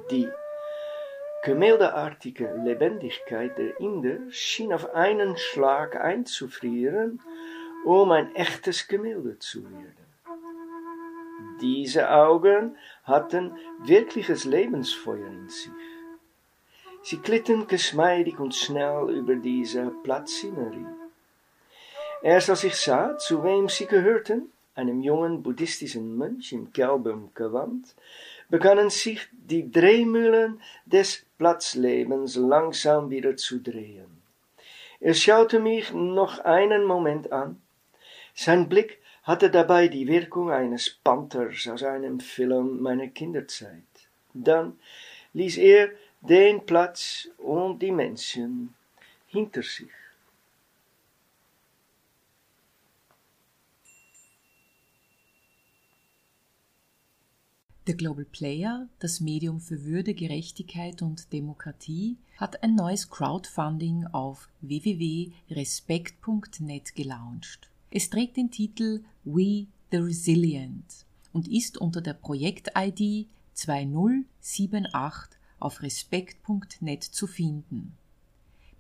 [0.10, 0.30] Die
[1.44, 7.22] gemäldeartige Lebendigkeit der Inder schien auf einen Schlag einzufrieren,
[7.84, 9.98] um ein echtes Gemälde zu werden.
[11.60, 15.91] Diese Augen hatten wirkliches Lebensfeuer in sich.
[17.04, 20.86] Sie glitten geschmeidig und schnell über diese Platzszenerie.
[22.22, 27.96] Erst als ich sah, zu wem sie gehörten, einem jungen buddhistischen Mönch im gelben Gewand,
[28.50, 34.22] begannen sich die Drehmühlen des Platzlebens langsam wieder zu drehen.
[35.00, 37.60] Er schaute mich noch einen Moment an.
[38.36, 43.84] Sein Blick hatte dabei die Wirkung eines Panthers aus einem Film meiner Kinderzeit.
[44.34, 44.80] Dann
[45.34, 45.90] ließ er
[46.22, 48.74] den Platz und die Menschen
[49.28, 49.90] hinter sich.
[57.88, 64.50] Der Global Player, das Medium für Würde, Gerechtigkeit und Demokratie, hat ein neues Crowdfunding auf
[64.62, 67.72] www.respekt.net gelauncht.
[67.90, 77.04] Es trägt den Titel We the Resilient und ist unter der Projekt-ID 2078 auf respekt.net
[77.04, 77.98] zu finden.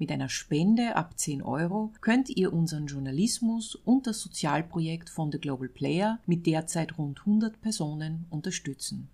[0.01, 5.37] Mit einer Spende ab 10 Euro könnt ihr unseren Journalismus und das Sozialprojekt von The
[5.37, 9.09] Global Player mit derzeit rund 100 Personen unterstützen.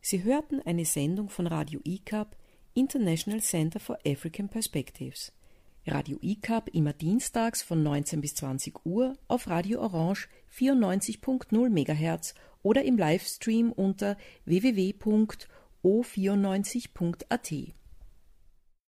[0.00, 2.36] Sie hörten eine Sendung von Radio ICAP,
[2.74, 5.32] International Center for African Perspectives.
[5.86, 12.84] Radio ICAP immer dienstags von 19 bis 20 Uhr auf Radio Orange 94.0 MHz oder
[12.84, 14.16] im Livestream unter
[15.84, 17.52] www.o94.at.